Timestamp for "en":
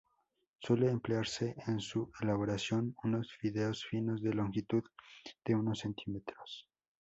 1.67-1.79